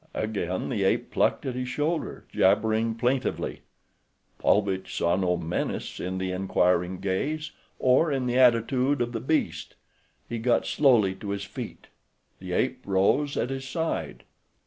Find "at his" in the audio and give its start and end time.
1.45-1.69, 13.37-13.67